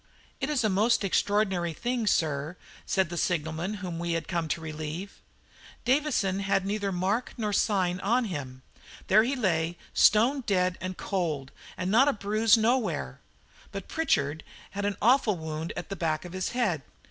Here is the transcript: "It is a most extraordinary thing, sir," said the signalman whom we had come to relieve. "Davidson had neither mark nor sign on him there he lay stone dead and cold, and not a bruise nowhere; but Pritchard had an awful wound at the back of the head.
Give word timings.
"It 0.39 0.49
is 0.49 0.63
a 0.63 0.67
most 0.67 1.03
extraordinary 1.03 1.73
thing, 1.73 2.07
sir," 2.07 2.57
said 2.87 3.09
the 3.11 3.17
signalman 3.19 3.75
whom 3.85 3.99
we 3.99 4.13
had 4.13 4.27
come 4.27 4.47
to 4.47 4.59
relieve. 4.59 5.21
"Davidson 5.85 6.39
had 6.39 6.65
neither 6.65 6.91
mark 6.91 7.35
nor 7.37 7.53
sign 7.53 7.99
on 7.99 8.25
him 8.25 8.63
there 9.09 9.21
he 9.21 9.35
lay 9.35 9.77
stone 9.93 10.41
dead 10.47 10.75
and 10.81 10.97
cold, 10.97 11.51
and 11.77 11.91
not 11.91 12.07
a 12.07 12.13
bruise 12.13 12.57
nowhere; 12.57 13.19
but 13.71 13.87
Pritchard 13.87 14.43
had 14.71 14.85
an 14.85 14.97
awful 15.03 15.37
wound 15.37 15.71
at 15.77 15.89
the 15.89 15.95
back 15.95 16.25
of 16.25 16.31
the 16.31 16.51
head. 16.51 16.81